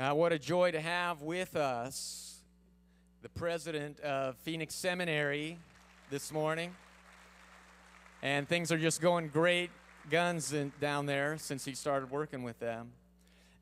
[0.00, 2.40] Uh, what a joy to have with us
[3.20, 5.58] the president of Phoenix Seminary
[6.08, 6.74] this morning.
[8.22, 9.68] And things are just going great
[10.08, 12.92] guns in, down there since he started working with them.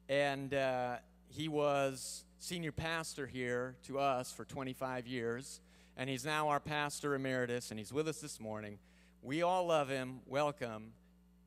[0.08, 0.98] And uh,
[1.28, 5.60] he was senior pastor here to us for 25 years.
[5.96, 8.78] And he's now our pastor emeritus, and he's with us this morning.
[9.24, 10.20] We all love him.
[10.24, 10.92] Welcome,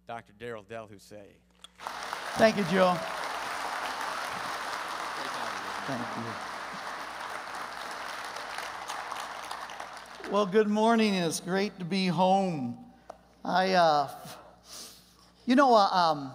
[0.06, 0.34] Dr.
[0.38, 1.38] Darryl DelHousaye.
[2.36, 2.98] Thank you, Joe.
[5.88, 6.24] Thank you.
[10.32, 11.16] Well, good morning.
[11.16, 12.78] It's great to be home.
[13.44, 14.10] I, uh,
[15.48, 16.34] you know, uh, um,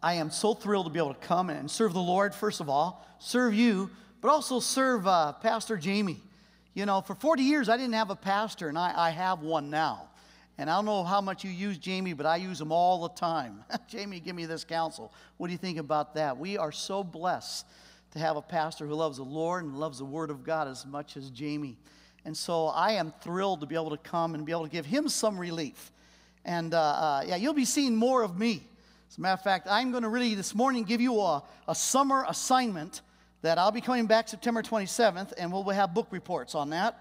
[0.00, 2.68] I am so thrilled to be able to come and serve the Lord, first of
[2.68, 6.22] all, serve you, but also serve uh, Pastor Jamie.
[6.72, 9.70] You know, for 40 years, I didn't have a pastor, and I, I have one
[9.70, 10.08] now.
[10.56, 13.14] And I don't know how much you use Jamie, but I use him all the
[13.16, 13.64] time.
[13.88, 15.12] Jamie, give me this counsel.
[15.36, 16.38] What do you think about that?
[16.38, 17.66] We are so blessed
[18.14, 20.86] to have a pastor who loves the Lord and loves the Word of God as
[20.86, 21.76] much as Jamie.
[22.24, 24.86] And so I am thrilled to be able to come and be able to give
[24.86, 25.92] him some relief.
[26.44, 28.62] And uh, uh, yeah, you'll be seeing more of me.
[29.10, 31.74] As a matter of fact, I'm going to really this morning give you a, a
[31.74, 33.02] summer assignment
[33.42, 36.98] that I'll be coming back September 27th, and we'll have book reports on that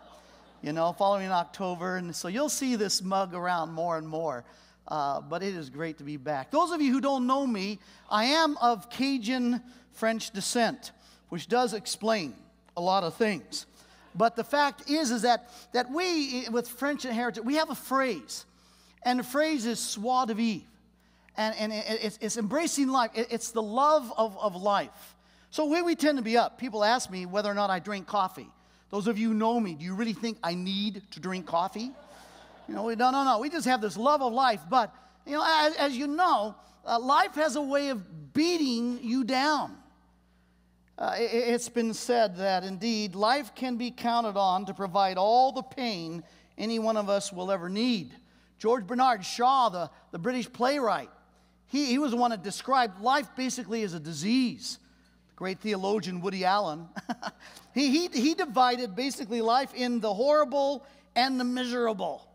[0.64, 1.98] you know, following October.
[1.98, 4.46] And so you'll see this mug around more and more.
[4.88, 6.52] Uh, but it is great to be back.
[6.52, 7.80] Those of you who don't know me,
[8.10, 10.92] I am of Cajun French descent,
[11.34, 12.36] which does explain
[12.78, 13.66] a lot of things.
[14.14, 18.46] But the fact is, is that, that we, with French heritage, we have a phrase.
[19.02, 20.64] And the phrase is joie de vivre.
[21.36, 23.10] And, and it, it's, it's, embracing life.
[23.16, 25.16] It, it's the love of, of life.
[25.50, 28.06] So where we tend to be up, people ask me whether or not I drink
[28.06, 28.52] coffee.
[28.92, 31.90] Those of you who know me, do you really think I need to drink coffee?
[32.68, 33.40] You know, no, no, no.
[33.40, 34.62] We just have this love of life.
[34.70, 34.94] But,
[35.26, 36.54] you know, as, as you know,
[36.86, 39.78] uh, life has a way of beating you down.
[40.98, 45.52] Uh, it, has been said that indeed life can be counted on to provide all
[45.52, 46.24] the pain
[46.58, 48.12] any one of us will ever need.
[48.60, 51.10] George Bernard Shaw, the, the British playwright,
[51.68, 54.78] he, he was the one that described life basically as a disease
[55.30, 56.88] The great theologian Woody Allen,
[57.74, 60.86] he, he, he divided basically life in the horrible
[61.16, 62.28] and the miserable.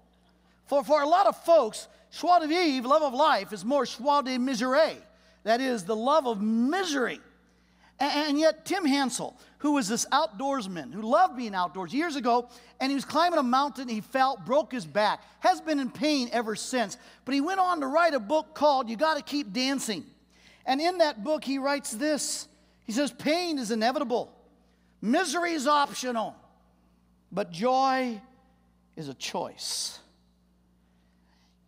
[0.66, 4.22] For, for a lot of folks, joie de vivre, love of life, is more joie
[4.22, 4.96] de misère.
[5.44, 7.20] That is, the love of misery.
[8.00, 12.48] And, yet, Tim Hansel, who was this outdoorsman who loved being outdoors years ago,
[12.78, 16.28] and he was climbing a mountain, he fell, broke his back, has been in pain
[16.32, 16.96] ever since.
[17.24, 20.04] But he went on to write a book called You Gotta Keep Dancing.
[20.64, 22.46] And in that book, he writes this
[22.84, 24.32] he says, Pain is inevitable,
[25.02, 26.36] misery is optional,
[27.32, 28.20] but joy
[28.96, 29.98] is a choice.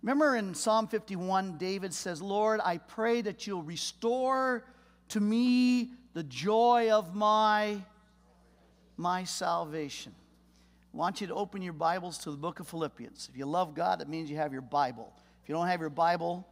[0.03, 4.65] Remember in Psalm 51, David says, Lord, I pray that you'll restore
[5.09, 7.79] to me the joy of my,
[8.97, 10.13] my salvation.
[10.93, 13.29] I want you to open your Bibles to the book of Philippians.
[13.33, 15.13] If you love God, that means you have your Bible.
[15.43, 16.47] If you don't have your Bible,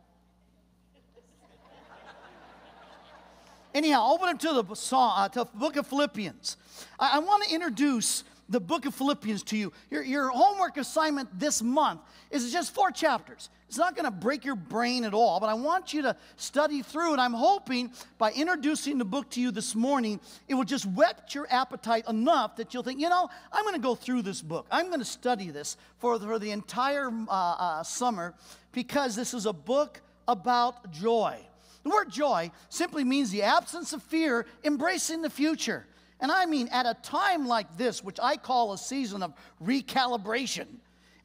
[3.75, 6.57] Anyhow, open up to the, song, uh, to the book of Philippians.
[6.99, 9.73] I, I want to introduce the book of Philippians to you.
[9.91, 12.01] Your, your homework assignment this month
[12.31, 13.51] is just four chapters.
[13.69, 16.81] It's not going to break your brain at all, but I want you to study
[16.81, 17.13] through.
[17.13, 21.35] And I'm hoping by introducing the book to you this morning, it will just whet
[21.35, 24.67] your appetite enough that you'll think, you know, I'm going to go through this book.
[24.71, 28.35] I'm going to study this for, for the entire uh, uh, summer
[28.73, 31.39] because this is a book about joy.
[31.83, 35.87] The word joy simply means the absence of fear, embracing the future.
[36.21, 40.67] And I mean, at a time like this, which I call a season of recalibration,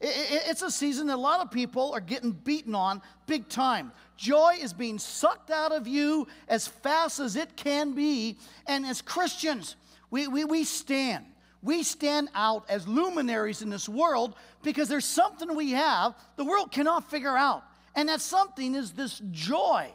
[0.00, 3.90] it's a season that a lot of people are getting beaten on big time.
[4.16, 8.36] Joy is being sucked out of you as fast as it can be.
[8.66, 9.76] And as Christians,
[10.10, 11.24] we, we, we stand.
[11.62, 16.70] We stand out as luminaries in this world because there's something we have the world
[16.70, 17.64] cannot figure out.
[17.94, 19.90] And that something is this joy.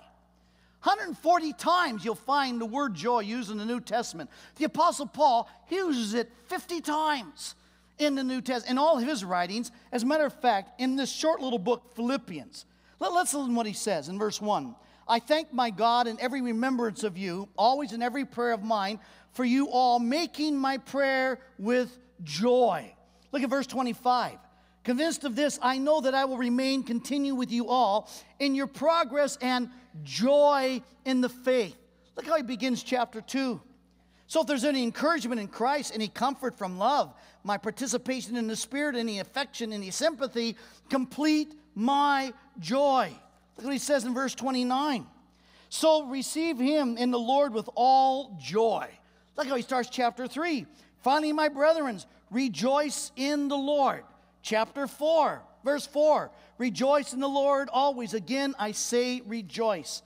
[0.84, 4.30] 140 times you'll find the word joy used in the New Testament.
[4.56, 7.56] The Apostle Paul uses it 50 times
[7.98, 9.72] in the New Testament, in all his writings.
[9.92, 12.66] As a matter of fact, in this short little book, Philippians,
[13.00, 14.74] let, us listen to what he says in verse 1.
[15.08, 19.00] I thank my God in every remembrance of you, always in every prayer of mine,
[19.34, 22.94] for you all, making my prayer with joy.
[23.32, 24.38] Look at verse 25.
[24.90, 28.10] Convinced of this, I know that I will remain, continue with you all
[28.40, 29.70] in your progress and
[30.02, 31.78] joy in the faith.
[32.16, 33.62] Look how he begins chapter 2.
[34.26, 37.14] So, if there's any encouragement in Christ, any comfort from love,
[37.44, 40.58] my participation in the Spirit, any affection, any sympathy,
[40.90, 43.12] complete my joy.
[43.58, 45.06] Look what he says in verse 29.
[45.70, 48.88] So, receive him in the Lord with all joy.
[49.38, 50.66] Look how he starts chapter 3.
[51.04, 52.00] Finally, my brethren,
[52.32, 54.04] rejoice in the Lord.
[54.42, 56.32] Chapter 4, verse 4.
[56.58, 58.14] Rejoice in the Lord always.
[58.14, 60.02] Again, I say rejoice.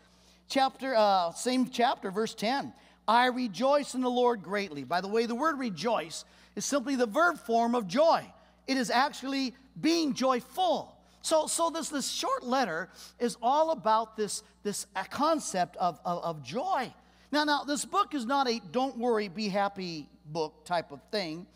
[0.49, 2.73] Chapter, uh, same chapter, verse 10.
[3.07, 4.83] I rejoice in the Lord greatly.
[4.83, 6.25] By the way, the word rejoice
[6.55, 8.23] is simply the verb form of joy.
[8.67, 10.95] It is actually being joyful.
[11.21, 12.89] So, so this, this short letter
[13.19, 16.93] is all about this, this concept of, of, of joy.
[17.31, 21.47] Now, now, this book is not a don't worry, be happy book type of thing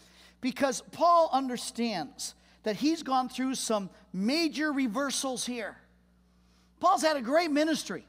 [0.42, 2.34] because Paul understands
[2.64, 5.78] that he's gone through some major reversals here.
[6.80, 8.06] Paul's had a great ministry.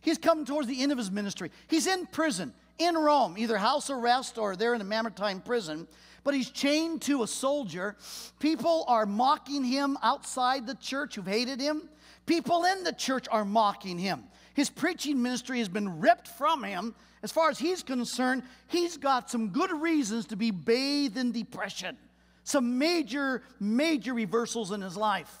[0.00, 1.50] He's come towards the end of his ministry.
[1.68, 5.86] He's in prison in Rome, either house arrest or there in the Mamertine prison,
[6.24, 7.96] but he's chained to a soldier.
[8.38, 11.88] People are mocking him outside the church who've hated him.
[12.26, 14.24] People in the church are mocking him.
[14.54, 16.94] His preaching ministry has been ripped from him.
[17.22, 21.96] As far as he's concerned, he's got some good reasons to be bathed in depression,
[22.44, 25.32] some major, major reversals in his life.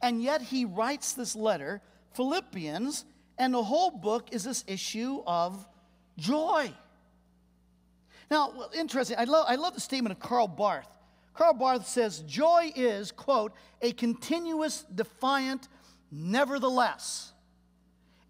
[0.00, 1.82] And yet he writes this letter,
[2.14, 3.04] Philippians,
[3.36, 5.66] and the whole book is this issue of
[6.16, 6.72] joy.
[8.30, 10.88] Now, interesting, I love, I love the statement of Karl Barth.
[11.34, 15.68] Karl Barth says, Joy is, quote, a continuous, defiant,
[16.10, 17.32] nevertheless.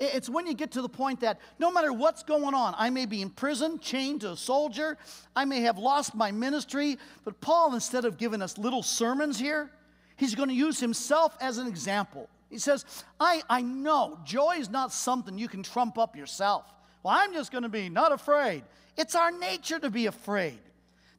[0.00, 3.04] It's when you get to the point that no matter what's going on, I may
[3.04, 4.96] be in prison, chained to a soldier,
[5.34, 9.70] I may have lost my ministry, but Paul, instead of giving us little sermons here,
[10.16, 12.28] he's going to use himself as an example.
[12.48, 12.84] He says,
[13.18, 16.64] I, I know joy is not something you can trump up yourself.
[17.02, 18.62] Well, I'm just going to be not afraid.
[18.96, 20.58] It's our nature to be afraid.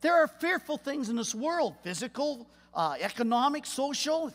[0.02, 4.34] There are fearful things in this world physical, uh, economic, social,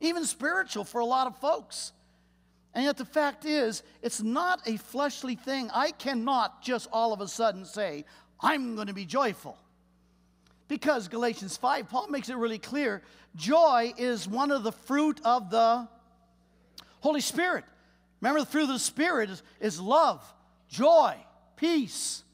[0.00, 1.92] even spiritual for a lot of folks.
[2.76, 5.70] And yet, the fact is, it's not a fleshly thing.
[5.72, 8.04] I cannot just all of a sudden say,
[8.38, 9.56] I'm going to be joyful.
[10.68, 13.02] Because Galatians 5, Paul makes it really clear
[13.34, 15.88] joy is one of the fruit of the
[17.00, 17.64] Holy Spirit.
[18.20, 20.22] Remember, the fruit of the Spirit is, is love,
[20.68, 21.16] joy,
[21.56, 22.24] peace.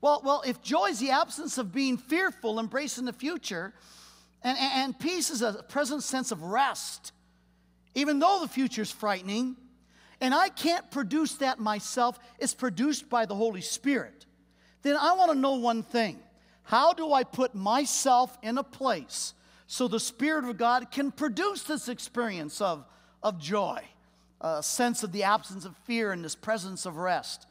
[0.00, 3.74] Well, well, if joy is the absence of being fearful, embracing the future,
[4.42, 7.12] and, and peace is a present sense of rest,
[7.94, 9.56] even though the future is frightening,
[10.20, 14.26] and I can't produce that myself, it's produced by the Holy Spirit,
[14.82, 16.18] then I want to know one thing.
[16.64, 19.34] How do I put myself in a place
[19.66, 22.84] so the Spirit of God can produce this experience of,
[23.22, 23.82] of joy,
[24.40, 27.46] a sense of the absence of fear and this presence of rest?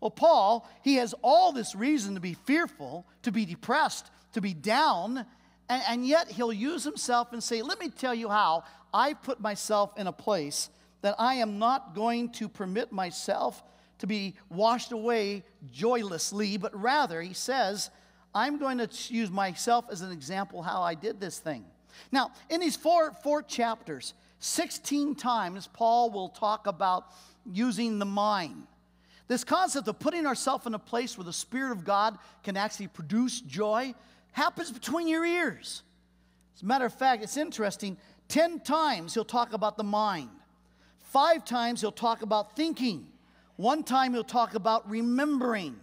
[0.00, 4.52] Well, Paul, he has all this reason to be fearful, to be depressed, to be
[4.52, 5.24] down,
[5.68, 9.40] and, and yet he'll use himself and say, Let me tell you how I put
[9.40, 10.68] myself in a place
[11.04, 13.62] that I am not going to permit myself
[13.98, 17.90] to be washed away joylessly, but rather, he says,
[18.34, 21.66] I'm going to use myself as an example how I did this thing.
[22.10, 27.08] Now, in these four, four chapters, 16 times Paul will talk about
[27.52, 28.66] using the mind.
[29.28, 32.88] This concept of putting ourselves in a place where the Spirit of God can actually
[32.88, 33.94] produce joy
[34.32, 35.82] happens between your ears.
[36.56, 37.98] As a matter of fact, it's interesting.
[38.26, 40.30] Ten times he'll talk about the mind,
[41.14, 43.06] five times he'll talk about thinking,
[43.54, 45.76] one time he'll talk about remembering.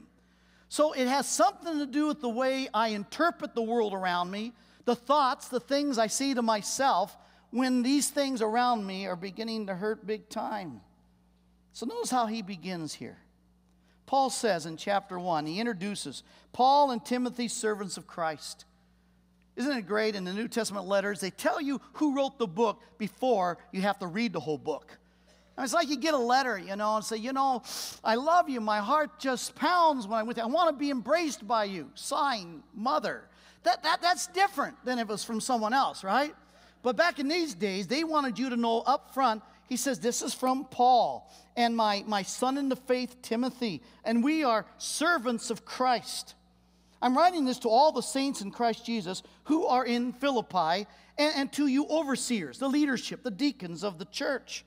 [0.67, 4.51] So it has something to do with the way I interpret the world around me,
[4.83, 7.17] the thoughts, the things I see to myself
[7.49, 10.81] when these things around me are beginning to hurt big time.
[11.71, 13.17] So notice how he begins here.
[14.07, 18.65] Paul says in chapter 1, he introduces Paul and Timothy, servants of Christ.
[19.55, 21.21] Isn't it great in the New Testament letters?
[21.21, 24.97] They tell you who wrote the book before you have to read the whole book.
[25.63, 27.63] It's like you get a letter, you know, and say, you know,
[28.03, 28.61] I love you.
[28.61, 30.43] My heart just pounds when I'm with you.
[30.43, 31.89] I want to be embraced by you.
[31.95, 33.23] Sign, mother.
[33.63, 36.33] That, that, that's different than if it was from someone else, right?
[36.81, 40.21] But back in these days, they wanted you to know up front he says, This
[40.21, 45.49] is from Paul and my, my son in the faith, Timothy, and we are servants
[45.49, 46.35] of Christ.
[47.01, 50.87] I'm writing this to all the saints in Christ Jesus who are in Philippi
[51.17, 54.65] and, and to you overseers, the leadership, the deacons of the church.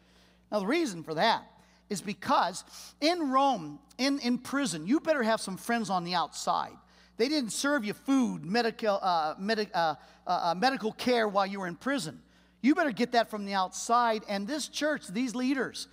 [0.55, 1.43] Now, the reason for that
[1.91, 2.63] is because
[3.01, 6.71] in Rome, in, in prison, you better have some friends on the outside.
[7.17, 9.95] They didn't serve you food, medical, uh, uh, uh,
[10.29, 12.23] uh, medical care while you were in prison.
[12.63, 14.23] You better get that from the outside.
[14.29, 15.89] And this church, these leaders,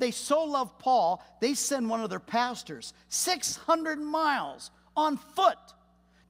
[0.00, 5.56] they so love Paul, they send one of their pastors 600 miles on foot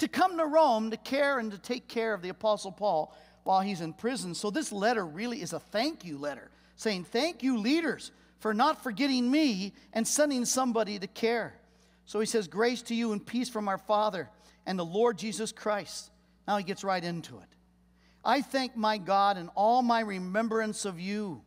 [0.00, 3.62] to come to Rome to care and to take care of the Apostle Paul while
[3.62, 4.34] he's in prison.
[4.34, 8.82] So this letter really is a thank you letter, saying, Thank you, leaders, for not
[8.82, 11.54] forgetting me and sending somebody to care.
[12.06, 14.30] So he says, Grace to you and peace from our Father
[14.64, 16.10] and the Lord Jesus Christ.
[16.48, 17.48] Now he gets right into it.
[18.24, 21.42] I thank my God in all my remembrance of you,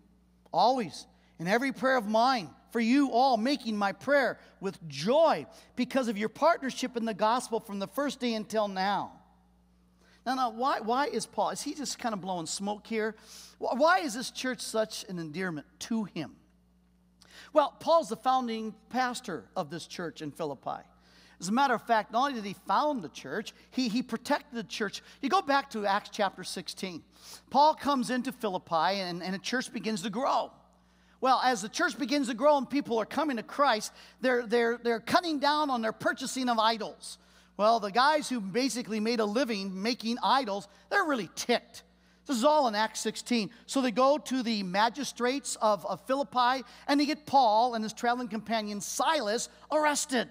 [0.52, 1.08] always,
[1.40, 6.18] in every prayer of mine, for you all, making my prayer with joy because of
[6.18, 9.14] your partnership in the gospel from the first day until now.
[10.26, 13.16] Now, now why, why is Paul, is he just kind of blowing smoke here?
[13.60, 16.36] Why is this church such an endearment to him?
[17.52, 20.82] Well, Paul's the founding pastor of this church in Philippi.
[21.40, 24.56] As a matter of fact, not only did he found the church, he, he protected
[24.58, 25.04] the church.
[25.22, 27.04] You go back to Acts chapter 16.
[27.50, 30.52] Paul comes into Philippi and, and a church begins to grow.
[31.20, 34.80] Well, as the church begins to grow and people are coming to Christ, they're, they're,
[34.82, 37.18] they're cutting down on their purchasing of idols.
[37.58, 41.84] Well, the guys who basically made a living making idols, they're really ticked.
[42.26, 43.50] This is all in Acts 16.
[43.66, 47.94] So they go to the magistrates of, of Philippi and they get Paul and his
[47.94, 50.30] traveling companion Silas arrested.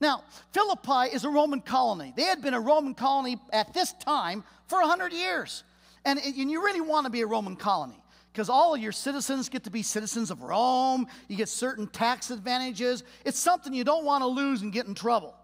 [0.00, 2.12] Now, Philippi is a Roman colony.
[2.16, 5.62] They had been a Roman colony at this time for 100 years.
[6.04, 9.48] And, and you really want to be a Roman colony because all of your citizens
[9.48, 11.06] get to be citizens of Rome.
[11.28, 13.04] You get certain tax advantages.
[13.24, 15.34] It's something you don't want to lose and get in trouble.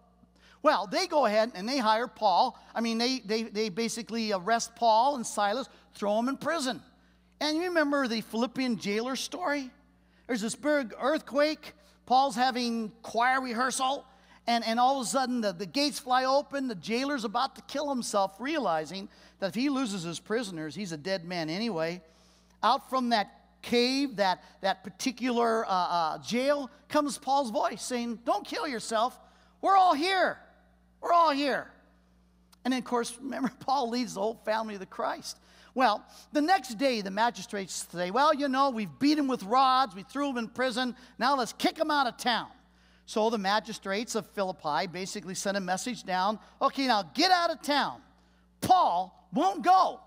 [0.62, 2.58] Well, they go ahead and they hire Paul.
[2.74, 6.82] I mean, they, they, they basically arrest Paul and Silas, throw them in prison.
[7.40, 9.70] And you remember the Philippian jailer story?
[10.26, 11.72] There's this big earthquake.
[12.04, 14.04] Paul's having choir rehearsal
[14.46, 17.62] and, and all of a sudden the, the gates fly open, the jailer's about to
[17.62, 22.02] kill himself, realizing that if he loses his prisoners, he's a dead man anyway.
[22.62, 23.30] Out from that
[23.62, 29.18] cave, that, that particular uh, uh, jail, comes Paul's voice saying, Don't kill yourself.
[29.60, 30.38] We're all here.
[31.00, 31.70] We're all here.
[32.64, 35.38] And then, of course, remember, Paul leads the whole family of the Christ.
[35.74, 39.94] Well, the next day, the magistrates say, Well, you know, we've beat him with rods,
[39.94, 42.48] we threw him in prison, now let's kick him out of town.
[43.06, 47.62] So the magistrates of Philippi basically sent a message down okay, now get out of
[47.62, 48.00] town.
[48.60, 50.00] Paul won't go.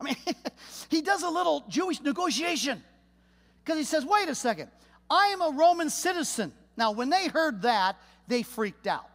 [0.00, 0.16] I mean,
[0.88, 2.82] he does a little Jewish negotiation
[3.64, 4.70] because he says, wait a second,
[5.08, 6.52] I am a Roman citizen.
[6.76, 7.96] Now, when they heard that,
[8.26, 9.10] they freaked out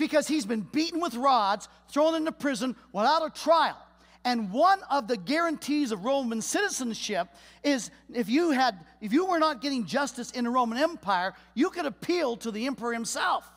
[0.00, 3.76] because he's been beaten with rods, thrown into prison without a trial.
[4.24, 7.28] And one of the guarantees of Roman citizenship
[7.62, 11.70] is if you had if you were not getting justice in the Roman Empire, you
[11.70, 13.50] could appeal to the emperor himself.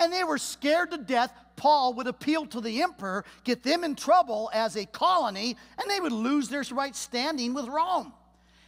[0.00, 3.94] And they were scared to death Paul would appeal to the emperor, get them in
[3.94, 8.14] trouble as a colony, and they would lose their right standing with Rome.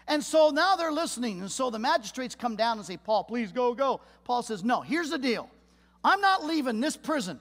[0.07, 1.41] And so now they're listening.
[1.41, 4.03] And so the magistrates come down and say, Paul, please go, go.
[4.25, 5.49] Paul says, No, here's the deal.
[6.05, 7.39] I'm not leaving this prison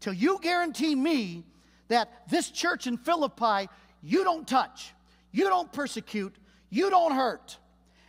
[0.00, 1.44] till you guarantee me
[1.88, 3.68] that this church in Philippi,
[4.02, 4.92] you don't touch,
[5.32, 6.34] you don't persecute,
[6.70, 7.58] you don't hurt.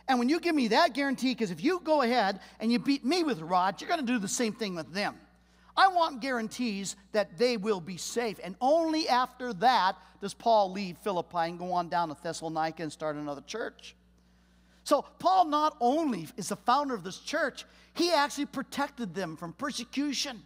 [0.08, 3.04] And when you give me that guarantee, because if you go ahead and you beat
[3.04, 5.16] me with rods, you're going to do the same thing with them.
[5.76, 8.38] I want guarantees that they will be safe.
[8.42, 12.92] And only after that does Paul leave Philippi and go on down to Thessalonica and
[12.92, 13.94] start another church.
[14.84, 17.64] So, Paul not only is the founder of this church,
[17.96, 20.42] he actually protected them from persecution.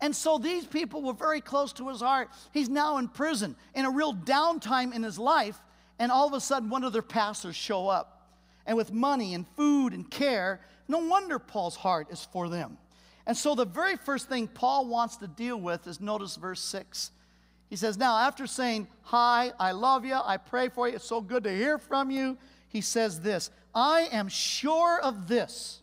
[0.00, 2.28] And so these people were very close to his heart.
[2.52, 5.58] He's now in prison, in a real downtime in his life,
[5.98, 8.30] and all of a sudden one of their pastors show up.
[8.66, 12.78] And with money and food and care, no wonder Paul's heart is for them.
[13.26, 17.12] And so the very first thing Paul wants to deal with is notice verse 6.
[17.70, 21.20] He says, Now, after saying, Hi, I love you, I pray for you, it's so
[21.20, 22.36] good to hear from you,
[22.68, 25.81] he says this I am sure of this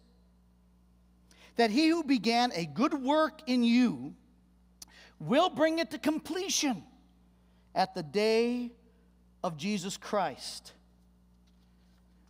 [1.59, 4.13] that he who began a good work in you
[5.19, 6.81] will bring it to completion
[7.75, 8.71] at the day
[9.43, 10.71] of Jesus Christ.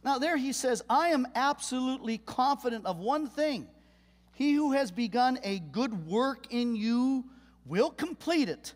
[0.03, 3.67] Now, there he says, I am absolutely confident of one thing.
[4.33, 7.23] He who has begun a good work in you
[7.67, 8.73] will complete it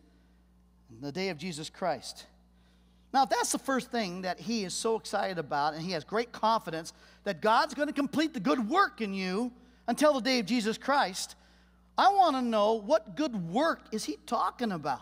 [0.91, 2.27] in the day of Jesus Christ.
[3.11, 6.03] Now, if that's the first thing that he is so excited about, and he has
[6.03, 6.93] great confidence
[7.23, 9.51] that God's going to complete the good work in you,
[9.87, 11.35] until the day of Jesus Christ,
[11.97, 15.01] I want to know what good work is he talking about?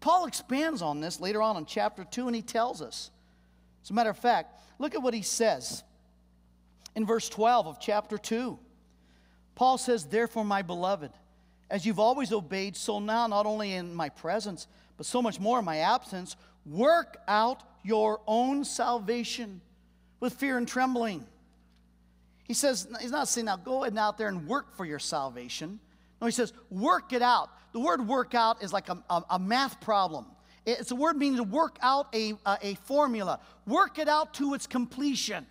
[0.00, 3.10] Paul expands on this later on in chapter 2, and he tells us.
[3.82, 5.82] As a matter of fact, look at what he says
[6.94, 8.58] in verse 12 of chapter 2.
[9.54, 11.10] Paul says, Therefore, my beloved,
[11.70, 15.60] as you've always obeyed, so now, not only in my presence, but so much more
[15.60, 16.36] in my absence,
[16.66, 19.60] work out your own salvation
[20.20, 21.26] with fear and trembling.
[22.52, 25.80] He says, he's not saying, now go and out there and work for your salvation.
[26.20, 27.48] No, he says, work it out.
[27.72, 30.26] The word work out is like a, a, a math problem.
[30.66, 34.52] It's a word meaning to work out a, a, a formula, work it out to
[34.52, 35.46] its completion.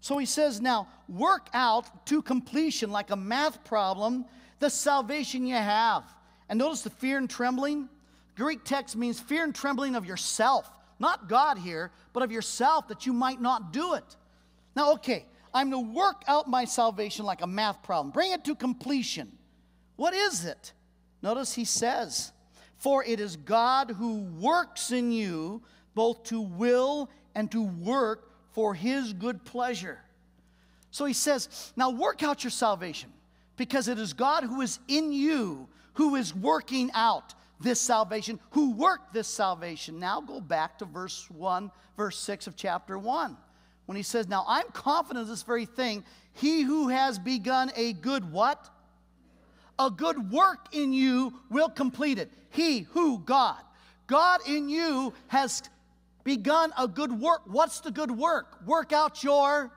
[0.00, 4.24] So he says, now work out to completion, like a math problem,
[4.60, 6.04] the salvation you have.
[6.48, 7.88] And notice the fear and trembling.
[8.36, 10.70] Greek text means fear and trembling of yourself,
[11.00, 14.16] not God here, but of yourself that you might not do it.
[14.76, 18.54] Now, okay, I'm to work out my salvation like a math problem, bring it to
[18.54, 19.30] completion.
[19.96, 20.72] What is it?
[21.22, 22.32] Notice he says,
[22.76, 25.62] For it is God who works in you
[25.94, 29.98] both to will and to work for his good pleasure.
[30.90, 33.12] So he says, Now work out your salvation
[33.56, 38.72] because it is God who is in you who is working out this salvation, who
[38.72, 39.98] worked this salvation.
[39.98, 43.36] Now go back to verse 1, verse 6 of chapter 1,
[43.90, 46.04] when he says, Now I'm confident of this very thing.
[46.34, 48.70] He who has begun a good what?
[49.80, 52.30] A good work in you will complete it.
[52.50, 53.58] He who, God.
[54.06, 55.64] God in you has
[56.22, 57.40] begun a good work.
[57.46, 58.64] What's the good work?
[58.64, 59.72] Work out your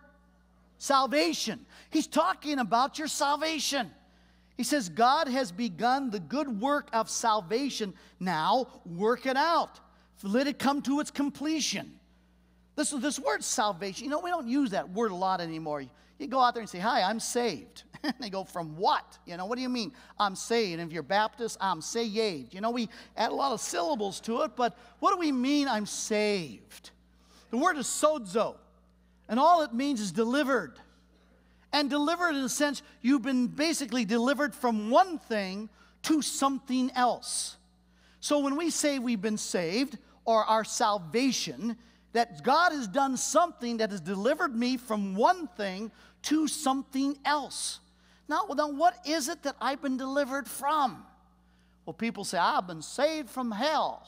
[0.78, 1.66] salvation.
[1.90, 3.90] He's talking about your salvation.
[4.58, 7.96] He says, God has begun the good work of salvation.
[8.20, 9.80] Now, work it out.
[10.22, 11.94] Let it come to its completion.
[12.76, 15.84] This, this word salvation, you know, we don't use that word a lot anymore.
[16.18, 17.84] You go out there and say, Hi, I'm saved.
[18.04, 19.18] and they go, From what?
[19.26, 19.92] You know, what do you mean?
[20.20, 20.80] I'm saved.
[20.80, 22.54] And if you're Baptist, I'm saved.
[22.54, 25.68] You know, we add a lot of syllables to it, but what do we mean
[25.68, 26.92] I'm saved?
[27.52, 28.56] The word is sozo,
[29.30, 30.80] and all it means is delivered.
[31.72, 35.70] And delivered in a sense, you've been basically delivered from one thing
[36.04, 37.58] to something else.
[38.20, 41.76] So when we say we've been saved or our salvation,
[42.14, 45.92] that God has done something that has delivered me from one thing
[46.24, 47.80] to something else.
[48.30, 51.06] Now, now what is it that I've been delivered from?
[51.86, 54.08] Well, people say, I've been saved from hell.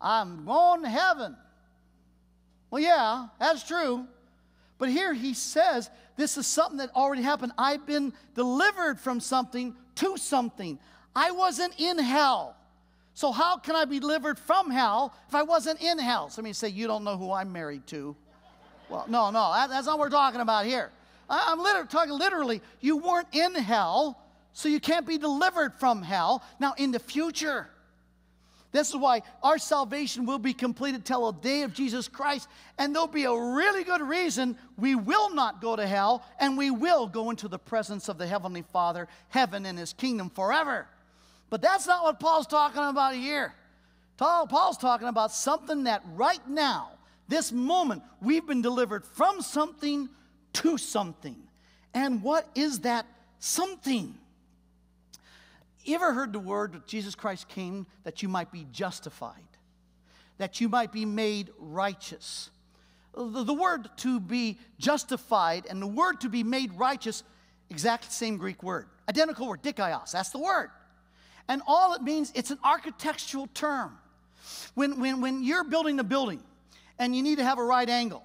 [0.00, 1.36] I'm going to heaven.
[2.70, 4.06] Well, yeah, that's true.
[4.78, 7.52] But here he says, this is something that already happened.
[7.58, 10.78] I've been delivered from something to something.
[11.14, 12.56] I wasn't in hell.
[13.20, 16.30] So, how can I be delivered from hell if I wasn't in hell?
[16.30, 18.16] Somebody say, You don't know who I'm married to.
[18.88, 20.90] Well, no, no, that, that's not what we're talking about here.
[21.28, 24.18] I, am literally talking literally, you weren't in hell,
[24.54, 26.42] so you can't be delivered from hell.
[26.58, 27.68] Now, in the future,
[28.72, 32.94] this is why our salvation will be completed till the day of Jesus Christ, and
[32.94, 37.06] there'll be a really good reason we will not go to hell, and we will
[37.06, 40.88] go into the presence of the Heavenly Father, heaven, and His kingdom forever.
[41.50, 43.54] But that's not what Paul's talking about here.
[44.16, 46.90] Paul's talking about something that right now,
[47.28, 50.08] this moment, we've been delivered from something
[50.54, 51.36] to something.
[51.94, 53.06] And what is that
[53.38, 54.14] something?
[55.84, 59.34] You ever heard the word that Jesus Christ came that you might be justified,
[60.38, 62.50] that you might be made righteous?
[63.14, 67.24] The, the word to be justified and the word to be made righteous,
[67.70, 70.70] exact same Greek word, identical word, dikaios, that's the word.
[71.50, 73.98] And all it means, it's an architectural term.
[74.74, 76.40] When, when, when you're building a building
[76.96, 78.22] and you need to have a right angle,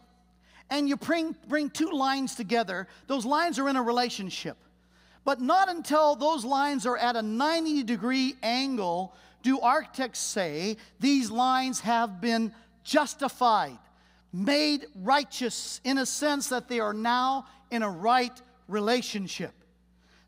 [0.69, 4.57] and you bring, bring two lines together, those lines are in a relationship.
[5.23, 11.31] But not until those lines are at a 90 degree angle do architects say these
[11.31, 13.79] lines have been justified,
[14.31, 19.53] made righteous in a sense that they are now in a right relationship.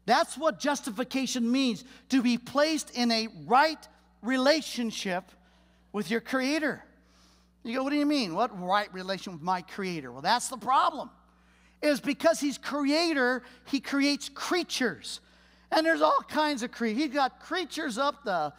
[0.08, 3.88] That's what justification means to be placed in a right
[4.22, 5.30] relationship
[5.92, 6.82] with your Creator.
[7.64, 8.34] You go, what do you mean?
[8.34, 10.14] What right relation with my Creator?
[10.14, 11.10] Well, that's the problem
[11.82, 15.20] is because he's creator, he creates creatures.
[15.72, 17.04] And there's all kinds of creatures.
[17.04, 18.54] He's got creatures up the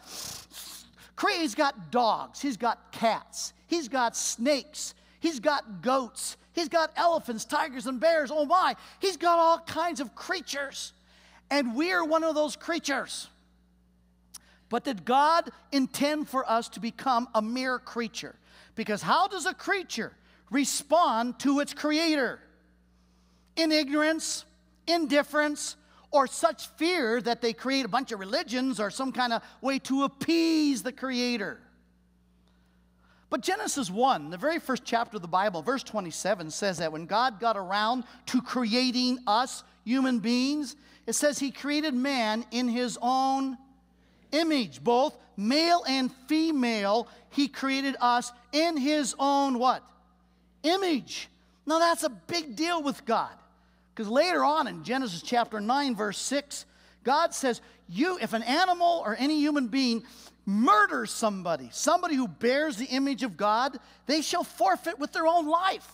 [1.35, 7.43] he's got dogs, he's got cats, he's got snakes, he's got goats, he's got elephants,
[7.43, 8.31] tigers, and bears.
[8.31, 10.93] Oh my, he's got all kinds of creatures.
[11.51, 13.27] And we're one of those creatures.
[14.69, 18.35] But did God intend for us to become a mere creature?
[18.75, 20.13] Because how does a creature
[20.51, 22.39] respond to its creator?
[23.59, 24.45] in ignorance,
[24.87, 25.75] indifference,
[26.11, 29.77] or such fear that they create a bunch of religions or some kind of way
[29.79, 31.59] to appease the Creator.
[33.29, 37.05] But Genesis 1, the very first chapter of the Bible, verse 27 says that when
[37.05, 40.75] God got around to creating us, human beings,
[41.09, 43.57] it says He created man in His own
[44.31, 47.07] image, both male and female.
[47.31, 49.83] He created us in His own what?
[50.61, 51.27] Image.
[51.65, 53.31] Now that's a big deal with God.
[53.95, 56.65] Because later on in Genesis chapter 9, verse 6,
[57.03, 60.03] God says, You, if an animal or any human being
[60.45, 65.47] murders somebody, somebody who bears the image of God, they shall forfeit with their own
[65.47, 65.91] life.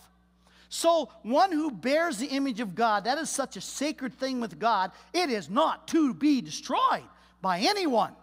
[0.76, 4.60] So, one who bears the image of God, that is such a sacred thing with
[4.60, 7.06] God, it is not to be destroyed
[7.42, 8.14] by anyone.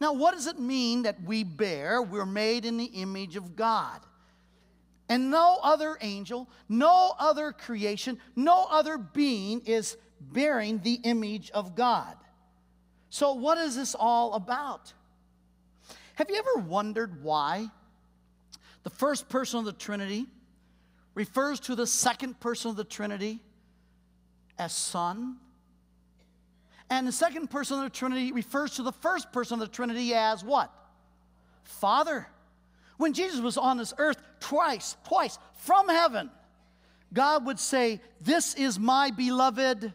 [0.00, 2.00] Now, what does it mean that we bear?
[2.00, 4.00] We're made in the image of God.
[5.10, 11.74] And no other angel, no other creation, no other being is bearing the image of
[11.74, 12.16] God.
[13.10, 14.94] So, what is this all about?
[16.14, 17.68] Have you ever wondered why
[18.82, 20.26] the first person of the Trinity
[21.20, 23.40] refers to the second person of the Trinity
[24.58, 25.36] as Son?
[26.88, 30.14] And the second person of the Trinity refers to the first person of the Trinity
[30.14, 30.72] as what?
[31.62, 32.26] Father.
[32.96, 36.30] When Jesus was on this earth twice, twice from heaven,
[37.12, 39.92] God would say, This is my beloved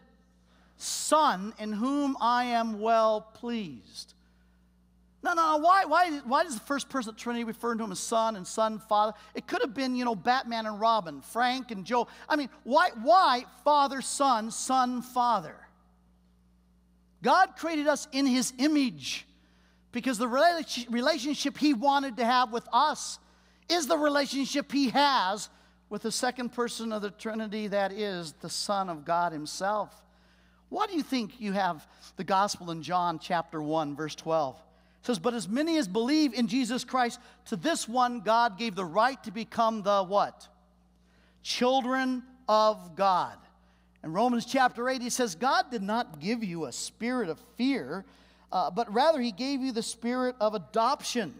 [0.78, 4.14] Son in whom I am well pleased.
[5.26, 7.92] No, no, why, why, why does the first person of the Trinity refer to him
[7.92, 9.14] as son and son, father?
[9.34, 12.08] It could have been, you know, Batman and Robin, Frank and Joe.
[12.30, 15.56] I mean, why, why father, son, son, father?
[17.24, 19.26] God created us in his image
[19.92, 23.18] because the relationship he wanted to have with us
[23.68, 25.50] is the relationship he has
[25.90, 30.04] with the second person of the Trinity, that is the Son of God himself.
[30.70, 34.62] Why do you think you have the gospel in John chapter 1, verse 12?
[35.06, 38.74] It says, But as many as believe in Jesus Christ, to this one God gave
[38.74, 40.48] the right to become the what?
[41.44, 43.38] Children of God.
[44.04, 48.04] In Romans chapter 8, he says, God did not give you a spirit of fear,
[48.52, 51.36] uh, but rather he gave you the spirit of adoption,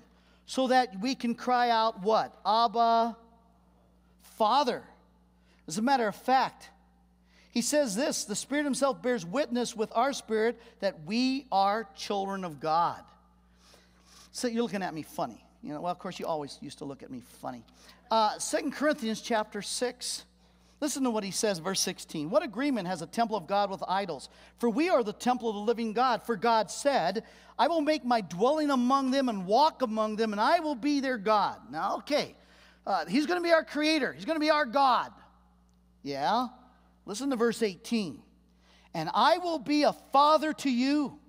[0.45, 2.38] so that we can cry out, What?
[2.45, 3.17] Abba,
[4.38, 4.84] Father.
[5.67, 6.69] As a matter of fact,
[7.49, 12.45] he says this the Spirit Himself bears witness with our spirit that we are children
[12.45, 13.01] of God.
[14.36, 15.41] So you're looking at me funny.
[15.63, 17.63] You know, well, of course, you always used to look at me funny.
[18.12, 20.26] Uh, 2 Corinthians chapter 6.
[20.82, 22.30] Listen to what he says, verse 16.
[22.30, 24.28] What agreement has a temple of God with idols?
[24.58, 26.21] For we are the temple of the living God.
[26.21, 27.24] For God said,
[27.58, 31.00] I will make my dwelling among them and walk among them, and I will be
[31.00, 31.58] their God.
[31.71, 32.36] Now, okay,
[32.86, 35.13] uh, he's going to be our creator, he's going to be our God.
[36.04, 36.48] Yeah?
[37.06, 38.21] Listen to verse 18.
[38.93, 41.19] And I will be a father to you,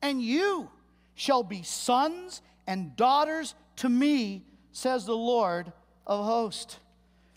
[0.00, 0.70] and you
[1.16, 5.72] shall be sons and daughters to me, says the Lord
[6.06, 6.78] of hosts.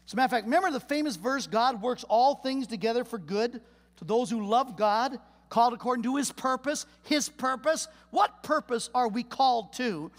[0.07, 3.17] As a matter of fact, remember the famous verse God works all things together for
[3.17, 3.61] good
[3.97, 6.85] to those who love God, called according to his purpose.
[7.03, 7.87] His purpose.
[8.11, 10.11] What purpose are we called to?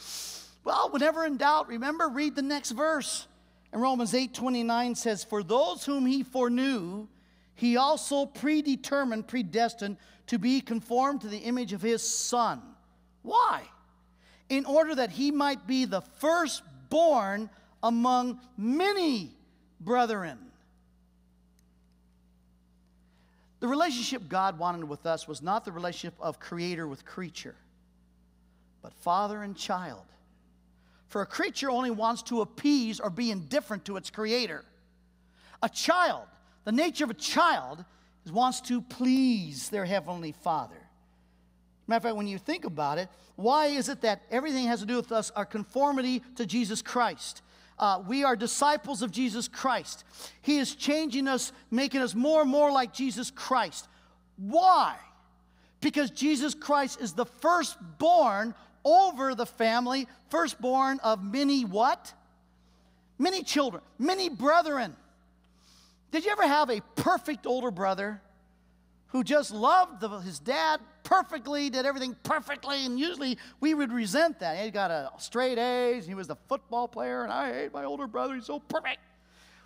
[0.64, 3.26] Well, whenever in doubt, remember, read the next verse.
[3.72, 7.08] And Romans 8 29 says, For those whom he foreknew,
[7.54, 9.96] he also predetermined, predestined
[10.28, 12.62] to be conformed to the image of his son.
[13.22, 13.62] Why?
[14.50, 17.48] In order that he might be the firstborn
[17.82, 19.30] among many
[19.80, 20.38] brethren.
[23.60, 27.54] The relationship God wanted with us was not the relationship of creator with creature,
[28.82, 30.04] but father and child.
[31.08, 34.64] For a creature only wants to appease or be indifferent to its creator.
[35.62, 36.26] A child
[36.64, 37.84] the nature of a child
[38.30, 40.89] wants to please their heavenly father.
[41.90, 44.86] Matter of fact, when you think about it, why is it that everything has to
[44.86, 47.42] do with us, our conformity to Jesus Christ?
[47.80, 50.04] Uh, we are disciples of Jesus Christ.
[50.40, 53.88] He is changing us, making us more and more like Jesus Christ.
[54.36, 54.94] Why?
[55.80, 62.14] Because Jesus Christ is the firstborn over the family, firstborn of many what?
[63.18, 64.94] Many children, many brethren.
[66.12, 68.22] Did you ever have a perfect older brother
[69.08, 74.40] who just loved the, his dad perfectly, did everything perfectly, and usually we would resent
[74.40, 74.62] that.
[74.62, 78.06] He got a straight A's, he was the football player, and I hate my older
[78.06, 78.98] brother, he's so perfect.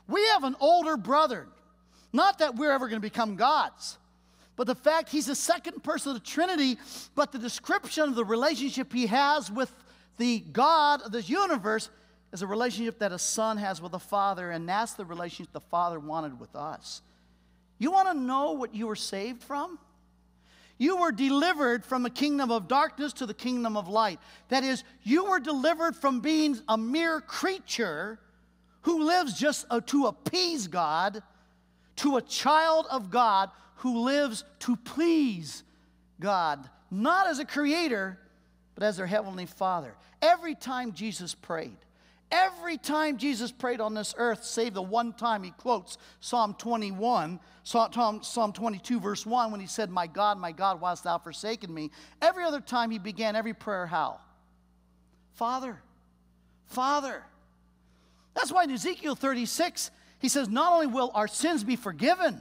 [0.08, 1.46] We have an older brother.
[2.12, 3.98] Not that we're ever going to become gods,
[4.56, 6.78] but the fact he's the second person of the Trinity,
[7.14, 9.72] but the description of the relationship he has with
[10.16, 11.90] the God of this universe
[12.32, 15.60] is a relationship that a son has with a father, and that's the relationship the
[15.60, 17.02] father wanted with us.
[17.78, 19.78] You want to know what you were saved from?
[20.76, 24.18] You were delivered from a kingdom of darkness to the kingdom of light.
[24.48, 28.18] That is, you were delivered from being a mere creature
[28.82, 31.22] who lives just uh, to appease God
[31.96, 35.62] to a child of God who lives to please
[36.20, 38.18] God, not as a creator,
[38.74, 39.94] but as their heavenly father.
[40.20, 41.76] Every time Jesus prayed,
[42.30, 47.38] Every time Jesus prayed on this earth, save the one time he quotes Psalm 21,
[47.62, 51.72] Psalm 22, verse 1, when he said, My God, my God, why hast thou forsaken
[51.72, 51.90] me?
[52.20, 54.18] Every other time he began every prayer, how?
[55.34, 55.80] Father,
[56.66, 57.22] Father.
[58.34, 62.40] That's why in Ezekiel 36, He says, not only will our sins be forgiven,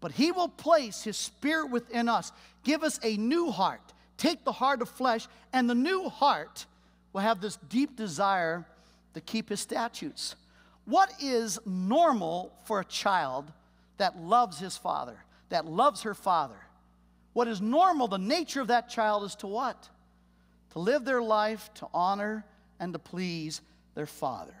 [0.00, 2.32] but He will place His Spirit within us,
[2.64, 6.66] give us a new heart, take the heart of flesh, and the new heart
[7.12, 8.66] will have this deep desire
[9.14, 10.36] to keep His statutes.
[10.88, 13.52] What is normal for a child
[13.98, 15.18] that loves his father,
[15.50, 16.56] that loves her father?
[17.34, 19.88] What is normal, the nature of that child is to what?
[20.70, 22.46] To live their life to honor
[22.80, 23.60] and to please
[23.94, 24.54] their father.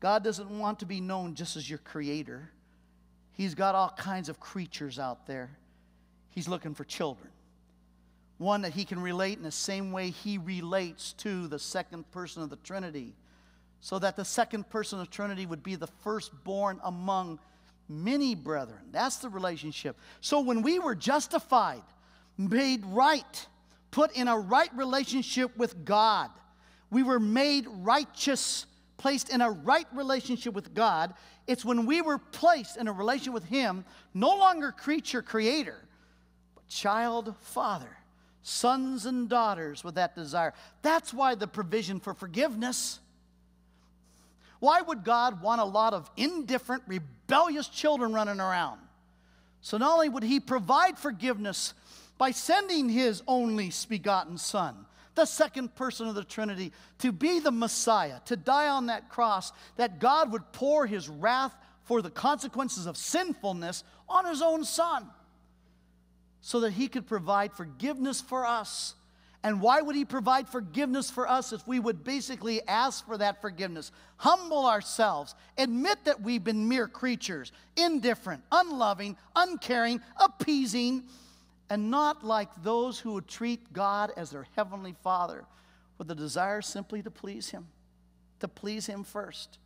[0.00, 2.50] God doesn't want to be known just as your creator.
[3.32, 5.50] He's got all kinds of creatures out there.
[6.30, 7.30] He's looking for children.
[8.38, 12.42] One that he can relate in the same way he relates to the second person
[12.42, 13.14] of the Trinity,
[13.80, 17.38] so that the second person of the Trinity would be the firstborn among
[17.88, 18.80] many brethren.
[18.92, 19.96] That's the relationship.
[20.20, 21.82] So when we were justified,
[22.36, 23.46] made right,
[23.90, 26.30] put in a right relationship with God,
[26.90, 28.66] we were made righteous
[28.98, 31.14] placed in a right relationship with God,
[31.46, 35.78] it's when we were placed in a relationship with Him, no longer creature creator,
[36.54, 37.96] but child father,
[38.48, 40.54] sons and daughters with that desire.
[40.82, 42.98] That's why the provision for forgiveness.
[44.58, 48.80] Why would God want a lot of indifferent, rebellious children running around?
[49.60, 51.74] So not only would He provide forgiveness
[52.16, 57.50] by sending His only begotten Son, the second person of the Trinity, to be the
[57.50, 62.86] Messiah, to die on that cross, that God would pour his wrath for the consequences
[62.86, 65.10] of sinfulness on his own son
[66.40, 68.94] so that he could provide forgiveness for us.
[69.44, 73.40] And why would he provide forgiveness for us if we would basically ask for that
[73.40, 73.92] forgiveness?
[74.16, 81.04] Humble ourselves, admit that we've been mere creatures, indifferent, unloving, uncaring, appeasing
[81.70, 85.44] and not like those who would treat God as their heavenly Father
[85.98, 87.66] with a desire simply to please Him,
[88.40, 89.58] to please Him first.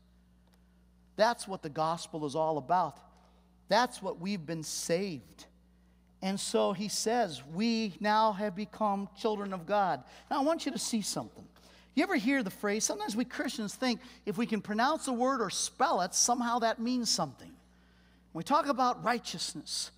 [1.17, 2.99] That's what the gospel is all about.
[3.69, 5.47] That's what we've been saved.
[6.23, 10.03] And so he says, We now have become children of God.
[10.31, 11.45] Now, I want you to see something.
[11.95, 12.85] You ever hear the phrase?
[12.85, 16.81] Sometimes we Christians think if we can pronounce a word or spell it, somehow that
[16.81, 17.51] means something.
[18.33, 19.91] We talk about righteousness,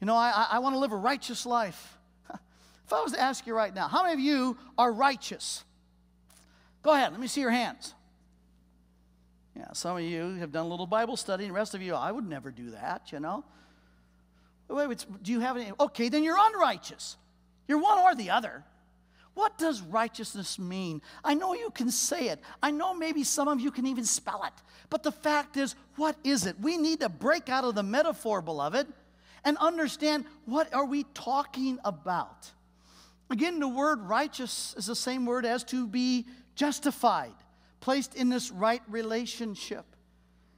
[0.00, 1.98] you know, I, I want to live a righteous life.
[2.86, 5.64] If I was to ask you right now, how many of you are righteous?
[6.84, 7.94] Go ahead, let me see your hands.
[9.56, 11.94] Yeah, some of you have done a little Bible study, and the rest of you,
[11.94, 13.44] I would never do that, you know.
[14.68, 15.72] Wait, do you have any?
[15.78, 17.16] Okay, then you're unrighteous.
[17.68, 18.64] You're one or the other.
[19.34, 21.02] What does righteousness mean?
[21.22, 22.40] I know you can say it.
[22.62, 24.52] I know maybe some of you can even spell it.
[24.88, 26.58] But the fact is, what is it?
[26.58, 28.86] We need to break out of the metaphor, beloved
[29.46, 32.50] and understand what are we talking about.
[33.30, 36.26] Again, the word righteous is the same word as to be
[36.56, 37.34] justified,
[37.80, 39.84] placed in this right relationship.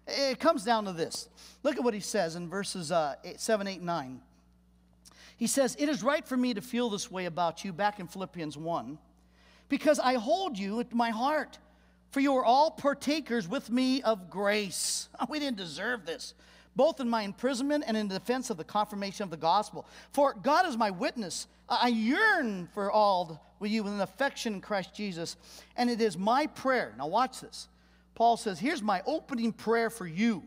[0.09, 1.29] It comes down to this.
[1.63, 4.21] Look at what he says in verses uh, eight, 7, 8, 9.
[5.37, 8.09] He says, It is right for me to feel this way about you, back in
[8.09, 8.99] Philippians 1,
[9.69, 11.59] because I hold you at my heart,
[12.11, 15.09] for you are all partakers with me of grace.
[15.29, 16.35] We didn't deserve this
[16.79, 19.85] both in my imprisonment and in defense of the confirmation of the gospel.
[20.13, 21.49] For God is my witness.
[21.69, 25.37] I yearn for all with you with an affection in Christ Jesus.
[25.77, 26.95] And it is my prayer.
[26.97, 27.67] Now, watch this.
[28.19, 30.43] Paul says, Here's my opening prayer for you.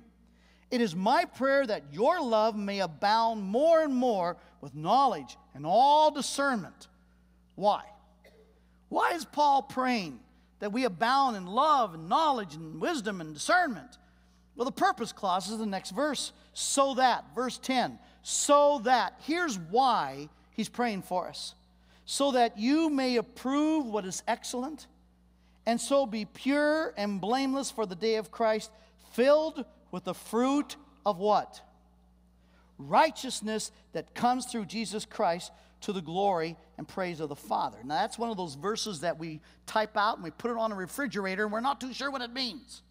[0.72, 5.66] It is my prayer that your love may abound more and more with knowledge and
[5.66, 6.90] all discernment.
[7.56, 7.84] Why?
[8.90, 10.20] Why is Paul praying
[10.60, 13.98] that we abound in love and knowledge and wisdom and discernment?
[14.58, 16.34] Well, the purpose clause is the next verse.
[16.52, 21.56] So that, verse 10, so that, here's why he's praying for us.
[22.04, 24.88] So that you may approve what is excellent,
[25.66, 28.72] and so be pure and blameless for the day of Christ,
[29.14, 31.62] filled with the fruit of what?
[32.78, 37.78] Righteousness that comes through Jesus Christ to the glory and praise of the Father.
[37.84, 40.72] Now, that's one of those verses that we type out and we put it on
[40.72, 42.82] a refrigerator and we're not too sure what it means.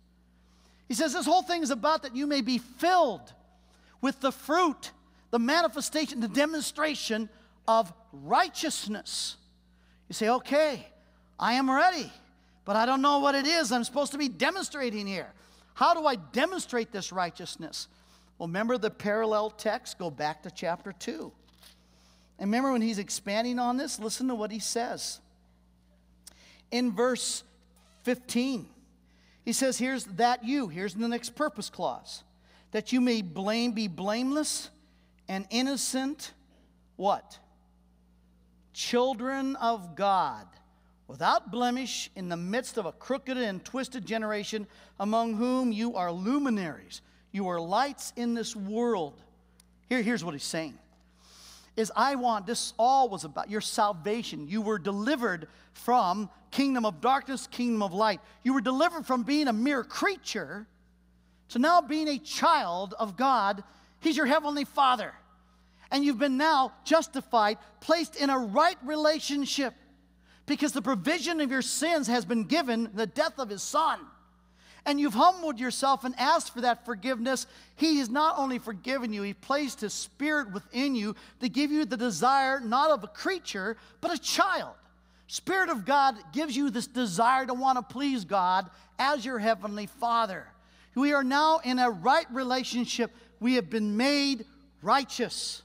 [0.89, 3.33] He says this whole thing is about that you may be filled
[4.01, 4.91] with the fruit,
[5.31, 7.29] the manifestation, the demonstration
[7.69, 9.37] of righteousness.
[10.09, 10.87] You say, okay,
[11.39, 12.13] I am ready,
[12.71, 15.33] but I don't know what it is I'm supposed to be demonstrating here.
[15.75, 17.89] How do I demonstrate this righteousness?
[18.39, 19.99] Well, remember the parallel text?
[19.99, 21.33] Go back to chapter 2.
[22.39, 23.99] And remember when he's expanding on this?
[23.99, 25.19] Listen to what he says.
[26.71, 27.43] In verse
[28.05, 28.69] 15,
[29.45, 30.69] he says, Here's that you.
[30.69, 32.23] Here's the next purpose clause
[32.71, 34.71] that you may blame, be blameless
[35.27, 36.35] and innocent,
[36.95, 37.37] what?
[38.73, 40.47] Children of God,
[41.11, 44.65] without blemish in the midst of a crooked and twisted generation,
[45.01, 47.03] among whom you are luminaries.
[47.33, 49.21] You are lights in this world.
[49.89, 50.79] Here, here's what he's saying
[51.77, 54.47] is I want this all was about your salvation.
[54.47, 58.21] You were delivered from kingdom of darkness, kingdom of light.
[58.45, 60.67] You were delivered from being a mere creature
[61.49, 63.65] to now being a child of God.
[63.99, 65.13] He's your heavenly Father.
[65.91, 69.75] And you've been now justified, placed in a right relationship
[70.51, 74.01] because the provision of your sins has been given the death of his son
[74.87, 79.23] and you've humbled yourself and asked for that forgiveness, He has not only forgiven you,
[79.23, 83.77] He placed His Spirit within you to give you the desire not of a creature,
[84.01, 84.75] but a child.
[85.27, 89.87] Spirit of God gives you this desire to want to please God as your Heavenly
[89.87, 90.47] Father.
[90.95, 93.13] We are now in a right relationship.
[93.39, 94.45] We have been made
[94.83, 95.63] righteous.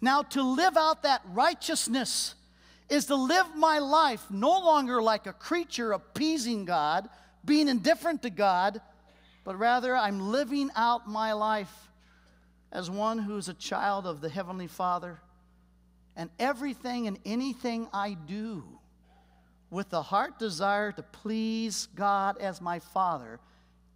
[0.00, 2.34] Now, to live out that righteousness
[2.92, 7.08] is to live my life no longer like a creature appeasing God
[7.42, 8.82] being indifferent to God,
[9.44, 11.72] but rather I'm living out my life
[12.70, 15.22] as one who's a child of the Heavenly Father.
[16.16, 18.62] And everything and anything I do
[19.70, 23.40] with the heart desire to please God as my Father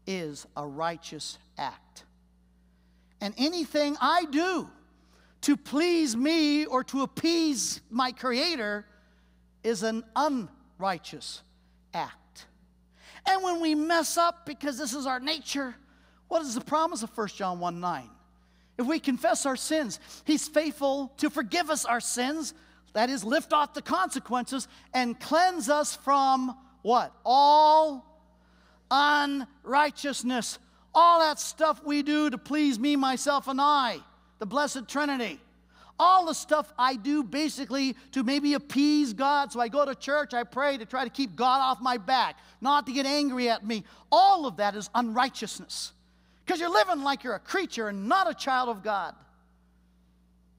[0.06, 2.04] is a righteous act.
[3.20, 4.70] And anything I do
[5.46, 8.84] to please me or to appease my Creator
[9.62, 11.40] is an unrighteous
[11.94, 12.46] act.
[13.28, 15.76] And when we mess up, because this is our nature,
[16.26, 18.10] what is the promise of 1 John 1 9?
[18.76, 22.52] If we confess our sins, He's faithful to forgive us our sins,
[22.94, 27.14] that is, lift off the consequences, and cleanse us from what?
[27.24, 28.04] All
[28.90, 30.58] unrighteousness.
[30.92, 34.00] All that stuff we do to please me, myself, and I,
[34.38, 35.40] the Blessed Trinity.
[35.98, 39.50] All the stuff I do basically to maybe appease God.
[39.50, 42.36] So I go to church, I pray to try to keep God off my back,
[42.60, 43.84] not to get angry at me.
[44.12, 45.92] All of that is unrighteousness
[46.44, 49.14] because you're living like you're a creature and not a child of God.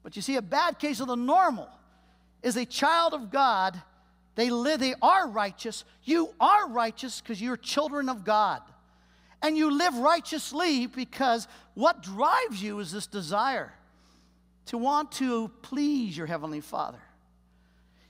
[0.02, 1.68] But you see, a bad case of the normal
[2.42, 3.80] is a child of God.
[4.34, 5.84] They live, they are righteous.
[6.04, 8.62] You are righteous because you're children of God.
[9.42, 13.72] And you live righteously because what drives you is this desire
[14.66, 16.98] to want to please your Heavenly Father.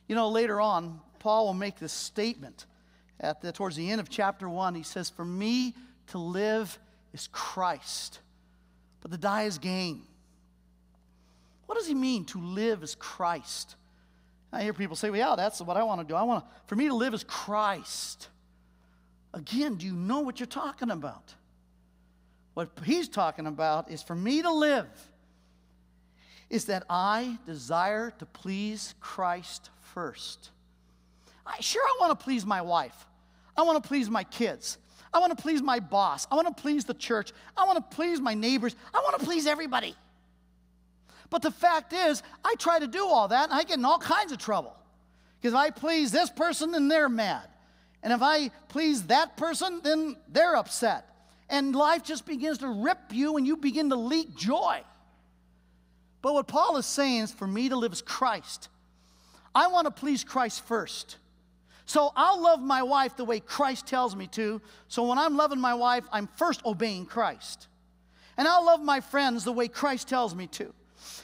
[0.09, 2.67] You know, later on, Paul will make this statement
[3.21, 4.75] at the, towards the end of chapter 1.
[4.75, 5.75] He says, For me
[6.09, 6.79] to live
[7.13, 8.21] is Christ,
[9.01, 10.03] but to die is gain.
[11.67, 13.77] What does he mean to live is Christ?
[14.53, 16.15] I hear people say, well, yeah, that's what I want to do.
[16.15, 18.29] I want to, for me to live is Christ.
[19.35, 21.35] Again, do you know what you're talking about?
[22.55, 24.89] What he's talking about is for me to live
[26.51, 30.51] is that I desire to please Christ first.
[31.47, 33.07] I, sure, I want to please my wife.
[33.57, 34.79] I want to please my kids.
[35.13, 36.27] I want to please my boss.
[36.31, 37.33] I want to please the church.
[37.57, 38.75] I want to please my neighbors.
[38.95, 39.95] I want to please everybody.
[41.31, 43.99] But the fact is, I try to do all that and I get in all
[43.99, 44.75] kinds of trouble.
[45.41, 47.47] Because if I please this person, then they're mad.
[48.03, 51.05] And if I please that person, then they're upset.
[51.49, 54.83] And life just begins to rip you and you begin to leak joy.
[56.21, 58.69] But what Paul is saying is for me to live as Christ.
[59.55, 61.17] I want to please Christ first.
[61.87, 64.61] So I'll love my wife the way Christ tells me to.
[64.89, 67.67] So when I'm loving my wife, I'm first obeying Christ.
[68.37, 70.73] And I'll love my friends the way Christ tells me to.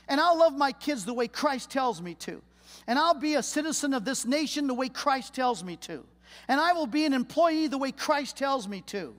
[0.09, 2.43] And I'll love my kids the way Christ tells me to.
[2.87, 6.05] And I'll be a citizen of this nation the way Christ tells me to.
[6.49, 9.15] And I will be an employee the way Christ tells me to.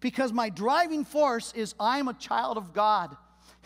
[0.00, 3.16] Because my driving force is I'm a child of God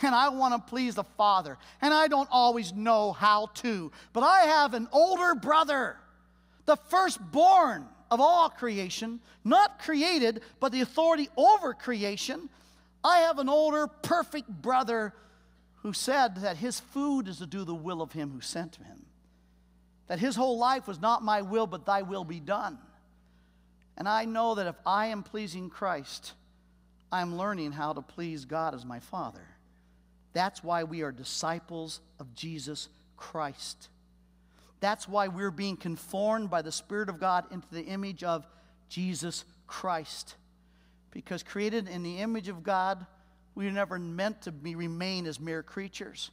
[0.03, 3.93] and I want to please the Father, and I don't always know how to.
[4.13, 5.97] But I have an older brother,
[6.67, 12.49] the firstborn of all creation, not created, but the authority over creation.
[13.03, 15.13] I have an older, perfect brother
[15.83, 19.05] who said that his food is to do the will of him who sent him.
[20.09, 22.79] That his whole life was not my will, but thy will be done.
[23.97, 26.33] And I know that if I am pleasing Christ,
[27.13, 29.47] I'm learning how to please God as my Father.
[30.33, 33.89] That's why we are disciples of Jesus Christ.
[34.81, 38.47] That's why we're being conformed by the Spirit of God into the image of
[38.89, 40.35] Jesus Christ.
[41.13, 43.07] Because created in the image of God,
[43.55, 46.33] we were never meant to be, remain as mere creatures,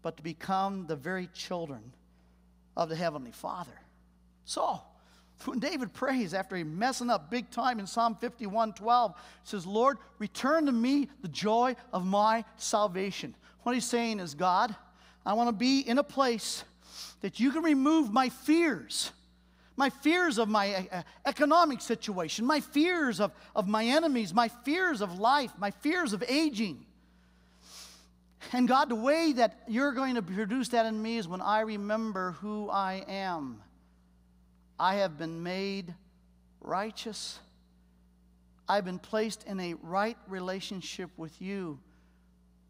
[0.00, 1.92] but to become the very children
[2.76, 3.72] of the Heavenly Father.
[4.44, 4.80] So,
[5.44, 9.14] when David prays after he messing up big time in Psalm 51 12,
[9.44, 13.34] says, Lord, return to me the joy of my salvation.
[13.62, 14.74] What he's saying is, God,
[15.24, 16.64] I want to be in a place
[17.20, 19.12] that you can remove my fears
[19.76, 25.02] my fears of my uh, economic situation, my fears of, of my enemies, my fears
[25.02, 26.84] of life, my fears of aging.
[28.52, 31.60] And God, the way that you're going to produce that in me is when I
[31.60, 33.60] remember who I am.
[34.78, 35.94] I have been made
[36.60, 37.38] righteous.
[38.68, 41.78] I've been placed in a right relationship with you.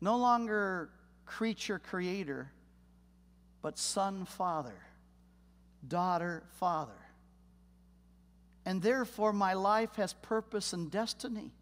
[0.00, 0.90] No longer
[1.24, 2.50] creature creator,
[3.62, 4.78] but son father,
[5.86, 6.92] daughter father.
[8.64, 11.52] And therefore, my life has purpose and destiny.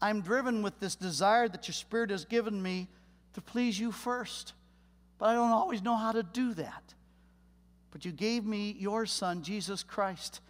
[0.00, 2.88] I'm driven with this desire that your Spirit has given me
[3.34, 4.52] to please you first.
[5.18, 6.94] But I don't always know how to do that.
[7.90, 10.40] But you gave me your Son, Jesus Christ,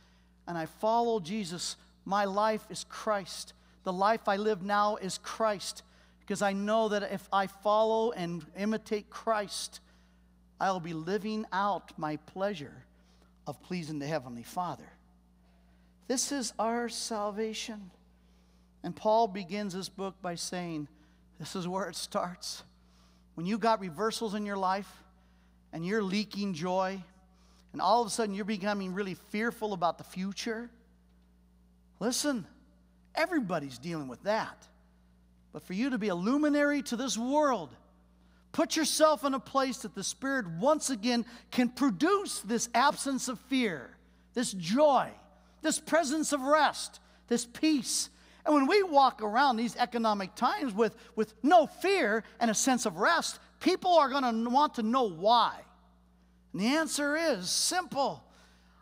[0.46, 1.76] and I follow Jesus.
[2.04, 3.52] My life is Christ.
[3.84, 5.82] The life I live now is Christ
[6.20, 9.80] because I know that if I follow and imitate Christ,
[10.60, 12.84] I'll be living out my pleasure
[13.46, 14.88] of pleasing the Heavenly Father.
[16.06, 17.90] This is our salvation.
[18.84, 20.88] And Paul begins his book by saying,
[21.38, 22.62] This is where it starts.
[23.34, 24.90] When you got reversals in your life
[25.72, 27.02] and you're leaking joy,
[27.72, 30.70] and all of a sudden you're becoming really fearful about the future,
[32.00, 32.46] listen,
[33.14, 34.66] everybody's dealing with that.
[35.52, 37.74] But for you to be a luminary to this world,
[38.52, 43.38] put yourself in a place that the Spirit once again can produce this absence of
[43.40, 43.90] fear,
[44.34, 45.08] this joy,
[45.62, 48.10] this presence of rest, this peace.
[48.44, 52.86] And when we walk around these economic times with, with no fear and a sense
[52.86, 55.60] of rest, people are going to want to know why.
[56.52, 58.24] And the answer is simple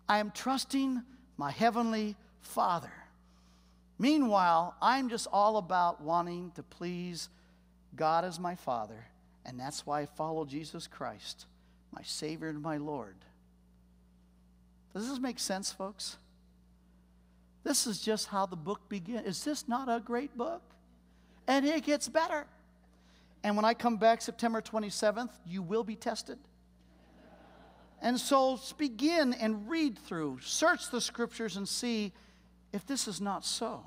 [0.09, 1.03] I am trusting
[1.37, 2.93] my Heavenly Father.
[3.99, 7.29] Meanwhile, I'm just all about wanting to please
[7.95, 9.07] God as my Father,
[9.45, 11.45] and that's why I follow Jesus Christ,
[11.93, 13.17] my Savior and my Lord.
[14.95, 16.17] Does this make sense, folks?
[17.63, 19.27] This is just how the book begins.
[19.27, 20.63] Is this not a great book?
[21.47, 22.47] And it gets better.
[23.43, 26.39] And when I come back September 27th, you will be tested.
[28.03, 32.13] And so begin and read through, search the scriptures and see
[32.73, 33.87] if this is not so.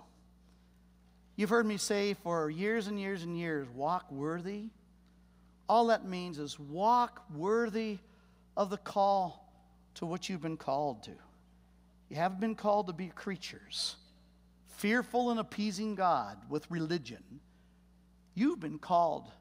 [1.36, 4.66] You've heard me say for years and years and years, walk worthy.
[5.68, 7.98] All that means is walk worthy
[8.56, 9.52] of the call
[9.96, 11.12] to what you've been called to.
[12.14, 13.96] You haven't been called to be creatures,
[14.78, 17.24] fearful and appeasing God with religion.
[18.36, 19.32] You've been called,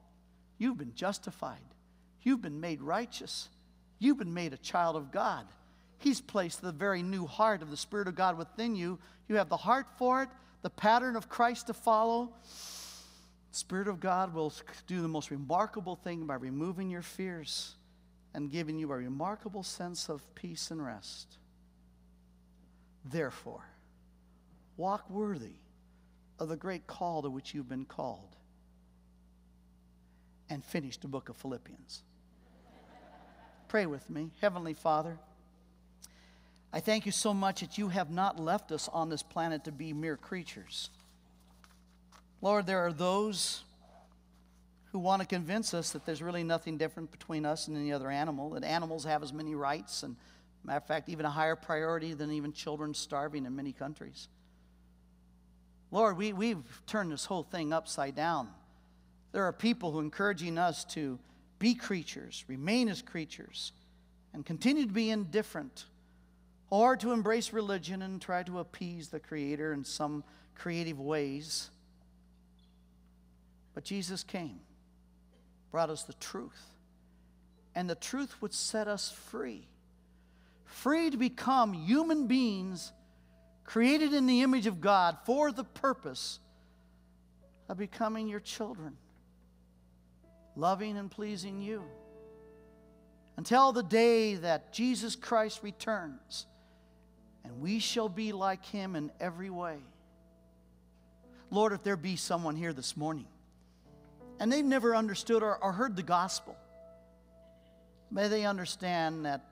[0.57, 1.61] you've been justified,
[2.23, 3.51] you've been made righteous,
[3.99, 5.49] you've been made a child of God.
[5.99, 8.99] He's placed the very new heart of the Spirit of God within you.
[9.29, 10.31] You have the heart for it,
[10.63, 12.33] the pattern of Christ to follow.
[13.51, 14.51] The Spirit of God will
[14.87, 17.75] do the most remarkable thing by removing your fears
[18.33, 21.37] and giving you a remarkable sense of peace and rest.
[23.05, 23.65] Therefore,
[24.77, 25.57] walk worthy
[26.39, 28.37] of the great call to which you've been called.
[30.49, 32.03] And finish the book of Philippians.
[33.69, 34.31] Pray with me.
[34.41, 35.19] Heavenly Father,
[36.73, 39.73] I thank you so much that you have not left us on this planet to
[39.73, 40.91] be mere creatures.
[42.43, 43.63] Lord, there are those
[44.91, 48.11] who want to convince us that there's really nothing different between us and any other
[48.11, 50.17] animal, that animals have as many rights and
[50.65, 54.29] Matter of fact, even a higher priority than even children starving in many countries.
[55.91, 58.49] Lord, we, we've turned this whole thing upside down.
[59.33, 61.19] There are people who are encouraging us to
[61.59, 63.73] be creatures, remain as creatures,
[64.33, 65.87] and continue to be indifferent,
[66.71, 71.71] or to embrace religion and try to appease the Creator in some creative ways.
[73.75, 74.61] But Jesus came,
[75.71, 76.73] brought us the truth,
[77.75, 79.67] and the truth would set us free
[80.73, 82.93] free to become human beings
[83.65, 86.39] created in the image of God for the purpose
[87.69, 88.97] of becoming your children,
[90.57, 91.83] loving and pleasing you.
[93.37, 96.47] Until the day that Jesus Christ returns,
[97.45, 99.79] and we shall be like him in every way.
[101.51, 103.27] Lord, if there be someone here this morning
[104.39, 106.57] and they've never understood or, or heard the gospel,
[108.11, 109.52] may they understand that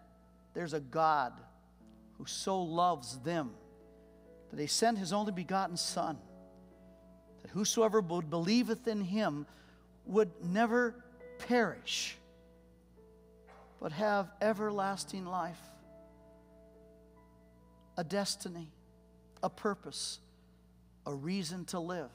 [0.55, 1.33] there's a God
[2.19, 3.51] who so loves them
[4.51, 6.19] that he sent his only begotten Son,
[7.43, 9.47] that whosoever would believeth in him
[10.05, 10.95] would never
[11.39, 12.17] perish,
[13.81, 15.61] but have everlasting life,
[17.97, 18.71] a destiny,
[19.43, 20.19] a purpose,
[21.07, 22.11] a reason to live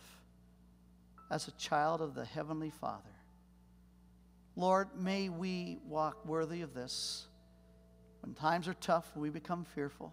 [1.31, 3.09] as a child of the Heavenly Father.
[4.55, 7.25] Lord, may we walk worthy of this.
[8.25, 10.11] When times are tough, we become fearful.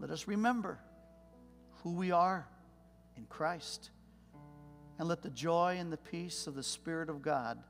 [0.00, 0.80] let us remember
[1.84, 2.48] who we are
[3.16, 3.90] in Christ.
[4.98, 7.62] And let the joy and the peace of the Spirit of God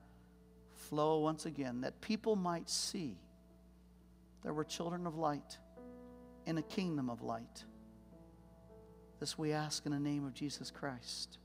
[0.74, 3.18] flow once again, that people might see
[4.42, 5.58] that we're children of light
[6.46, 7.64] in a kingdom of light.
[9.20, 11.36] This we ask in the name of Jesus Christ.